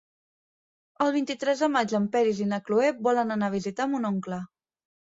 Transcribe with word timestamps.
El 1.05 1.13
vint-i-tres 1.17 1.61
de 1.65 1.69
maig 1.75 1.95
en 2.01 2.09
Peris 2.17 2.41
i 2.47 2.49
na 2.57 2.61
Cloè 2.71 2.91
volen 3.11 3.39
anar 3.39 3.55
a 3.55 3.59
visitar 3.61 3.91
mon 3.97 4.13
oncle. 4.15 4.45